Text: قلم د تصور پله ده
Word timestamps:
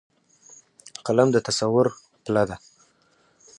قلم 1.05 1.27
د 1.33 1.37
تصور 1.47 1.87
پله 2.23 2.43
ده 2.49 2.55